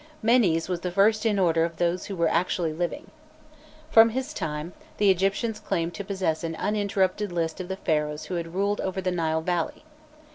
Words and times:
Menés 0.25 0.67
was 0.67 0.79
the 0.81 0.89
first 0.89 1.27
in 1.27 1.37
order 1.37 1.63
of 1.63 1.77
those 1.77 2.05
who 2.07 2.15
were 2.15 2.27
actually 2.27 2.73
living. 2.73 3.11
From 3.91 4.09
his 4.09 4.33
time, 4.33 4.73
the 4.97 5.11
Egyptians 5.11 5.59
claimed 5.59 5.93
to 5.93 6.03
possess 6.03 6.43
an 6.43 6.55
uninterrupted 6.55 7.31
list 7.31 7.61
of 7.61 7.67
the 7.67 7.75
Pharaohs 7.77 8.23
who 8.25 8.33
had 8.33 8.55
ruled 8.55 8.81
over 8.81 8.99
the 8.99 9.11
Nile 9.11 9.41
valley. 9.41 9.83